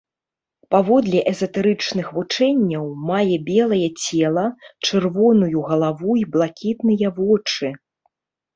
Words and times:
Паводле 0.75 1.19
эзатэрычных 1.31 2.07
вучэнняў 2.15 2.85
мае 3.11 3.35
белае 3.51 3.83
цела, 4.07 4.47
чырвоную 4.89 5.57
галаву 5.71 6.11
і 6.25 6.27
блакітныя 6.35 7.07
вочы. 7.23 7.67